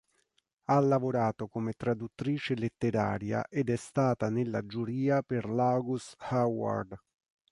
[0.63, 6.95] Ha lavorato come traduttrice letteraria ed è stata nella giuria per l'August Award.